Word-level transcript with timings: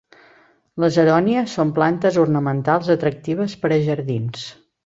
Les 0.83 0.97
arònies 1.03 1.53
són 1.59 1.75
plantes 1.77 2.19
ornamentals 2.23 2.93
atractives 2.97 3.57
per 3.67 3.75
a 3.77 3.81
jardins. 3.91 4.51